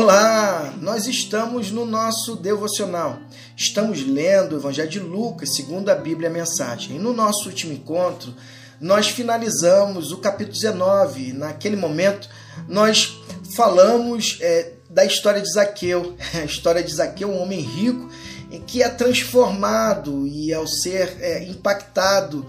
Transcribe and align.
Olá, 0.00 0.74
nós 0.80 1.08
estamos 1.08 1.72
no 1.72 1.84
nosso 1.84 2.36
devocional. 2.36 3.18
Estamos 3.56 4.06
lendo 4.06 4.52
o 4.52 4.58
Evangelho 4.60 4.88
de 4.88 5.00
Lucas, 5.00 5.56
segundo 5.56 5.88
a 5.88 5.94
Bíblia 5.96 6.30
a 6.30 6.32
Mensagem. 6.32 6.94
E 6.94 6.98
no 7.00 7.12
nosso 7.12 7.48
último 7.48 7.72
encontro, 7.72 8.32
nós 8.80 9.08
finalizamos 9.08 10.12
o 10.12 10.18
capítulo 10.18 10.54
19. 10.54 11.32
Naquele 11.32 11.74
momento, 11.74 12.28
nós 12.68 13.18
falamos 13.56 14.38
é, 14.40 14.74
da 14.88 15.04
história 15.04 15.42
de 15.42 15.52
Zaqueu. 15.52 16.14
A 16.32 16.44
história 16.44 16.80
de 16.80 16.94
Zaqueu, 16.94 17.28
um 17.28 17.42
homem 17.42 17.60
rico 17.60 18.08
que 18.68 18.84
é 18.84 18.88
transformado 18.88 20.28
e 20.28 20.54
ao 20.54 20.66
ser 20.66 21.18
é, 21.20 21.42
impactado 21.42 22.46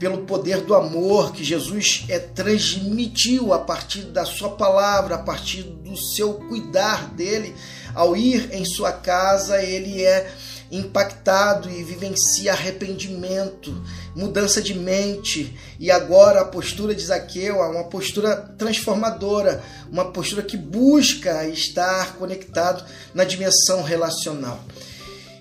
pelo 0.00 0.22
poder 0.24 0.62
do 0.62 0.74
amor 0.74 1.30
que 1.30 1.44
Jesus 1.44 2.06
é, 2.08 2.18
transmitiu 2.18 3.52
a 3.52 3.58
partir 3.58 4.00
da 4.04 4.24
sua 4.24 4.48
palavra, 4.48 5.16
a 5.16 5.18
partir 5.18 5.62
do 5.62 5.94
seu 5.94 6.32
cuidar 6.34 7.10
dele, 7.10 7.54
ao 7.94 8.16
ir 8.16 8.48
em 8.50 8.64
sua 8.64 8.92
casa, 8.92 9.62
ele 9.62 10.02
é 10.02 10.32
impactado 10.72 11.68
e 11.68 11.84
vivencia 11.84 12.52
arrependimento, 12.52 13.84
mudança 14.16 14.62
de 14.62 14.72
mente, 14.72 15.54
e 15.78 15.90
agora 15.90 16.40
a 16.40 16.44
postura 16.46 16.94
de 16.94 17.04
Zaqueu 17.04 17.56
é 17.56 17.68
uma 17.68 17.84
postura 17.84 18.36
transformadora, 18.56 19.62
uma 19.92 20.12
postura 20.12 20.42
que 20.42 20.56
busca 20.56 21.46
estar 21.46 22.14
conectado 22.14 22.84
na 23.12 23.24
dimensão 23.24 23.82
relacional. 23.82 24.64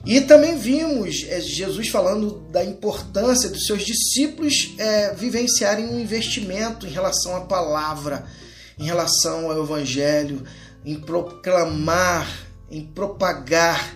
E 0.05 0.21
também 0.21 0.57
vimos 0.57 1.25
é, 1.27 1.41
Jesus 1.41 1.89
falando 1.89 2.39
da 2.51 2.63
importância 2.63 3.49
dos 3.49 3.65
seus 3.65 3.83
discípulos 3.83 4.73
é, 4.77 5.13
vivenciarem 5.13 5.85
um 5.85 5.99
investimento 5.99 6.87
em 6.87 6.89
relação 6.89 7.35
à 7.35 7.41
palavra, 7.41 8.25
em 8.77 8.85
relação 8.85 9.51
ao 9.51 9.63
Evangelho, 9.63 10.43
em 10.85 10.95
proclamar, 10.95 12.47
em 12.71 12.85
propagar, 12.85 13.95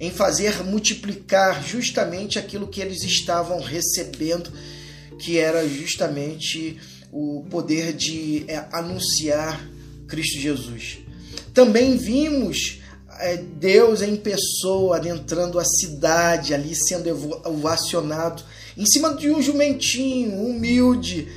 em 0.00 0.10
fazer 0.10 0.62
multiplicar 0.64 1.64
justamente 1.64 2.38
aquilo 2.38 2.66
que 2.66 2.80
eles 2.80 3.02
estavam 3.04 3.60
recebendo, 3.60 4.50
que 5.18 5.38
era 5.38 5.66
justamente 5.68 6.78
o 7.12 7.46
poder 7.48 7.92
de 7.92 8.44
é, 8.48 8.66
anunciar 8.72 9.64
Cristo 10.08 10.38
Jesus. 10.38 10.98
Também 11.54 11.96
vimos 11.96 12.80
Deus 13.36 14.02
em 14.02 14.16
pessoa 14.16 14.96
adentrando 14.96 15.58
a 15.58 15.64
cidade, 15.64 16.54
ali 16.54 16.74
sendo 16.74 17.08
ovacionado, 17.44 18.42
em 18.76 18.84
cima 18.86 19.14
de 19.14 19.30
um 19.30 19.40
jumentinho 19.40 20.40
humilde, 20.42 21.28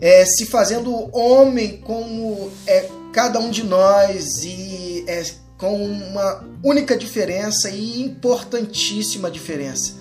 é, 0.00 0.24
se 0.24 0.46
fazendo 0.46 0.92
homem 1.16 1.78
como 1.78 2.50
é 2.66 2.88
cada 3.12 3.40
um 3.40 3.50
de 3.50 3.64
nós 3.64 4.44
e 4.44 5.04
é, 5.08 5.24
com 5.56 5.84
uma 5.84 6.44
única 6.62 6.96
diferença 6.96 7.70
e 7.70 8.02
importantíssima 8.02 9.30
diferença. 9.30 9.94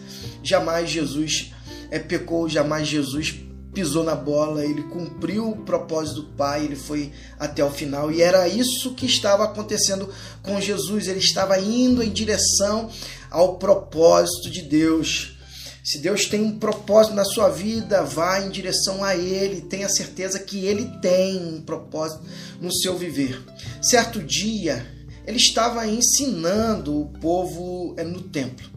Jamais 0.43 0.89
Jesus 0.89 1.51
é, 1.89 1.97
pecou, 1.99 2.47
jamais 2.47 2.87
Jesus 2.87 3.35
pisou 3.77 4.03
na 4.03 4.15
bola, 4.15 4.65
ele 4.65 4.81
cumpriu 4.81 5.51
o 5.51 5.57
propósito 5.57 6.23
do 6.23 6.27
Pai, 6.29 6.65
ele 6.65 6.75
foi 6.75 7.11
até 7.37 7.63
o 7.63 7.69
final. 7.69 8.11
E 8.11 8.23
era 8.23 8.47
isso 8.47 8.95
que 8.95 9.05
estava 9.05 9.43
acontecendo 9.43 10.09
com 10.41 10.59
Jesus, 10.59 11.07
ele 11.07 11.19
estava 11.19 11.59
indo 11.59 12.01
em 12.01 12.09
direção 12.09 12.89
ao 13.29 13.59
propósito 13.59 14.49
de 14.49 14.63
Deus. 14.63 15.37
Se 15.83 15.99
Deus 15.99 16.25
tem 16.25 16.41
um 16.41 16.57
propósito 16.57 17.15
na 17.15 17.23
sua 17.23 17.49
vida, 17.49 18.03
vá 18.03 18.39
em 18.39 18.49
direção 18.49 19.03
a 19.03 19.15
Ele, 19.15 19.61
tenha 19.61 19.87
certeza 19.87 20.39
que 20.39 20.65
Ele 20.65 20.85
tem 20.99 21.37
um 21.37 21.61
propósito 21.61 22.23
no 22.59 22.73
seu 22.73 22.97
viver. 22.97 23.39
Certo 23.79 24.23
dia, 24.23 24.83
ele 25.23 25.37
estava 25.37 25.85
ensinando 25.85 26.99
o 26.99 27.05
povo 27.19 27.93
eh, 27.95 28.03
no 28.03 28.21
templo, 28.21 28.67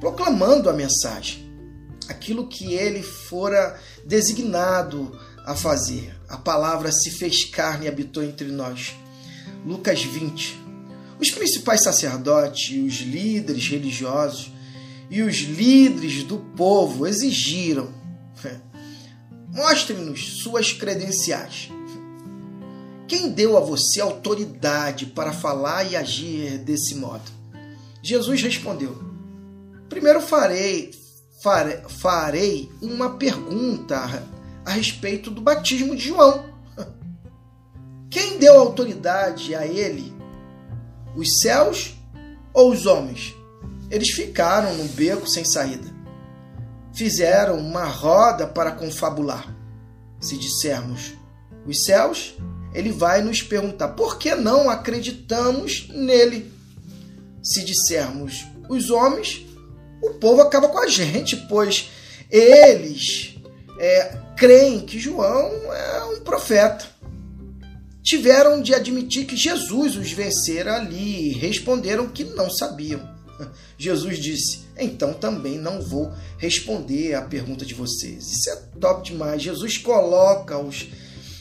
proclamando 0.00 0.70
a 0.70 0.72
mensagem 0.72 1.49
aquilo 2.10 2.48
que 2.48 2.74
ele 2.74 3.02
fora 3.02 3.78
designado 4.04 5.18
a 5.46 5.54
fazer. 5.54 6.14
A 6.28 6.36
palavra 6.36 6.90
se 6.90 7.10
fez 7.10 7.44
carne 7.44 7.86
e 7.86 7.88
habitou 7.88 8.22
entre 8.22 8.48
nós. 8.48 8.94
Lucas 9.64 10.02
20. 10.02 10.60
Os 11.18 11.30
principais 11.30 11.82
sacerdotes, 11.82 12.76
os 12.84 13.00
líderes 13.00 13.68
religiosos 13.68 14.52
e 15.08 15.22
os 15.22 15.36
líderes 15.36 16.24
do 16.24 16.38
povo 16.38 17.06
exigiram: 17.06 17.92
mostre-nos 19.48 20.42
suas 20.42 20.72
credenciais. 20.72 21.70
Quem 23.06 23.30
deu 23.30 23.56
a 23.56 23.60
você 23.60 24.00
autoridade 24.00 25.06
para 25.06 25.32
falar 25.32 25.84
e 25.84 25.96
agir 25.96 26.58
desse 26.58 26.94
modo? 26.94 27.30
Jesus 28.02 28.42
respondeu: 28.42 28.96
Primeiro 29.88 30.20
farei, 30.20 30.92
farei 31.88 32.70
uma 32.82 33.16
pergunta 33.16 34.22
a 34.64 34.70
respeito 34.70 35.30
do 35.30 35.40
batismo 35.40 35.96
de 35.96 36.08
João. 36.08 36.44
Quem 38.10 38.38
deu 38.38 38.58
autoridade 38.58 39.54
a 39.54 39.66
ele? 39.66 40.12
Os 41.16 41.40
céus 41.40 41.94
ou 42.52 42.70
os 42.70 42.84
homens? 42.84 43.34
Eles 43.90 44.10
ficaram 44.10 44.74
no 44.74 44.84
beco 44.84 45.26
sem 45.26 45.44
saída. 45.44 45.88
Fizeram 46.92 47.58
uma 47.58 47.84
roda 47.84 48.46
para 48.46 48.72
confabular. 48.72 49.56
Se 50.20 50.36
dissermos 50.36 51.14
os 51.66 51.84
céus, 51.84 52.34
ele 52.74 52.92
vai 52.92 53.22
nos 53.22 53.42
perguntar 53.42 53.88
por 53.88 54.18
que 54.18 54.34
não 54.34 54.68
acreditamos 54.68 55.88
nele. 55.88 56.52
Se 57.42 57.64
dissermos 57.64 58.46
os 58.68 58.90
homens, 58.90 59.46
o 60.02 60.14
povo 60.14 60.40
acaba 60.40 60.68
com 60.68 60.78
a 60.78 60.88
gente, 60.88 61.36
pois 61.48 61.90
eles 62.30 63.34
é, 63.78 64.16
creem 64.36 64.80
que 64.80 64.98
João 64.98 65.50
é 65.72 66.04
um 66.04 66.20
profeta. 66.20 66.84
Tiveram 68.02 68.62
de 68.62 68.74
admitir 68.74 69.26
que 69.26 69.36
Jesus 69.36 69.96
os 69.96 70.10
vencera 70.10 70.76
ali 70.76 71.28
e 71.28 71.32
responderam 71.32 72.08
que 72.08 72.24
não 72.24 72.50
sabiam. 72.50 73.00
Jesus 73.76 74.18
disse: 74.18 74.60
Então 74.78 75.12
também 75.12 75.58
não 75.58 75.82
vou 75.82 76.12
responder 76.38 77.14
à 77.14 77.22
pergunta 77.22 77.64
de 77.64 77.74
vocês. 77.74 78.32
Isso 78.32 78.50
é 78.50 78.56
top 78.80 79.10
demais. 79.10 79.42
Jesus 79.42 79.76
coloca-os 79.76 80.88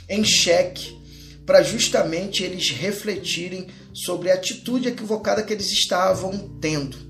em 0.07 0.23
xeque 0.23 0.97
para 1.45 1.63
justamente 1.63 2.43
eles 2.43 2.69
refletirem 2.69 3.67
sobre 3.93 4.29
a 4.31 4.35
atitude 4.35 4.87
equivocada 4.87 5.41
que 5.41 5.51
eles 5.51 5.71
estavam 5.71 6.37
tendo. 6.61 7.08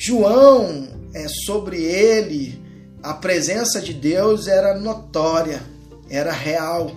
João, 0.00 0.86
é, 1.12 1.26
sobre 1.26 1.82
ele, 1.82 2.62
a 3.02 3.14
presença 3.14 3.80
de 3.80 3.92
Deus 3.92 4.46
era 4.46 4.78
notória, 4.78 5.60
era 6.08 6.30
real. 6.30 6.92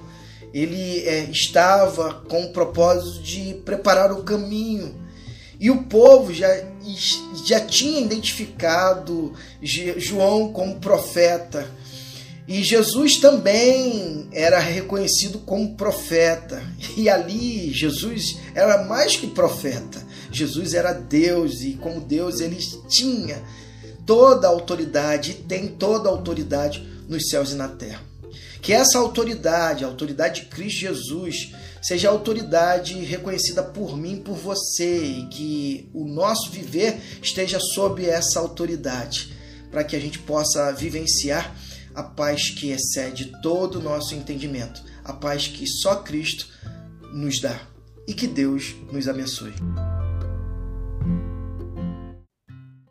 Ele 0.54 1.00
é, 1.00 1.24
estava 1.24 2.14
com 2.30 2.44
o 2.44 2.54
propósito 2.54 3.24
de 3.24 3.56
preparar 3.66 4.12
o 4.12 4.22
caminho. 4.22 4.94
E 5.60 5.72
o 5.72 5.86
povo 5.86 6.32
já, 6.32 6.48
já 7.44 7.60
tinha 7.60 8.02
identificado 8.02 9.34
João 9.64 10.54
como 10.54 10.80
profeta. 10.80 11.68
E 12.52 12.64
Jesus 12.64 13.16
também 13.16 14.28
era 14.30 14.60
reconhecido 14.60 15.40
como 15.40 15.74
profeta. 15.78 16.62
E 16.98 17.08
ali 17.08 17.72
Jesus 17.72 18.40
era 18.54 18.84
mais 18.84 19.16
que 19.16 19.28
profeta. 19.28 20.06
Jesus 20.30 20.74
era 20.74 20.92
Deus 20.92 21.62
e 21.62 21.76
como 21.76 22.02
Deus 22.02 22.42
ele 22.42 22.58
tinha 22.90 23.42
toda 24.06 24.48
a 24.48 24.50
autoridade 24.50 25.32
e 25.32 25.34
tem 25.36 25.70
toda 25.70 26.10
a 26.10 26.12
autoridade 26.12 26.86
nos 27.08 27.30
céus 27.30 27.54
e 27.54 27.56
na 27.56 27.70
terra. 27.70 28.02
Que 28.62 28.74
essa 28.74 29.00
autoridade, 29.00 29.86
a 29.86 29.88
autoridade 29.88 30.42
de 30.42 30.48
Cristo 30.48 30.82
Jesus, 30.82 31.54
seja 31.82 32.10
a 32.10 32.12
autoridade 32.12 32.96
reconhecida 32.96 33.64
por 33.64 33.96
mim, 33.96 34.18
por 34.18 34.36
você, 34.36 35.02
e 35.02 35.28
que 35.28 35.90
o 35.94 36.04
nosso 36.04 36.52
viver 36.52 37.00
esteja 37.24 37.62
sob 37.62 38.06
essa 38.06 38.42
autoridade, 38.42 39.32
para 39.72 39.86
que 39.86 39.96
a 39.96 40.00
gente 40.02 40.20
possa 40.20 40.74
vivenciar 40.74 41.56
a 41.96 42.04
paz 42.04 42.50
que 42.50 42.72
excede 42.72 43.32
todo 43.42 43.80
o 43.80 43.82
nosso 43.82 44.16
entendimento, 44.16 44.82
a 45.04 45.14
paz 45.14 45.48
que 45.48 45.68
só 45.68 45.96
Cristo 45.98 46.48
nos 47.14 47.40
dá. 47.40 47.60
E 48.08 48.14
que 48.14 48.28
Deus 48.28 48.76
nos 48.92 49.08
abençoe. 49.08 49.54